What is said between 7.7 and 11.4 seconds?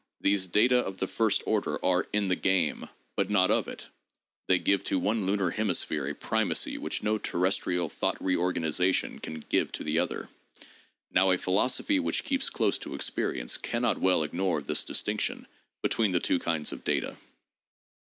thought reorganization can give to the other. Now a